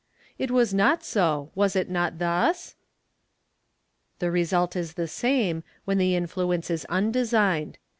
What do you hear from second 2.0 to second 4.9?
thus»? The result